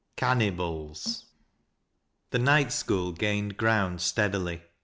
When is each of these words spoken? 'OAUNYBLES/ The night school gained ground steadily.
'OAUNYBLES/ 0.17 1.25
The 2.31 2.39
night 2.39 2.73
school 2.73 3.11
gained 3.11 3.55
ground 3.55 4.01
steadily. 4.01 4.63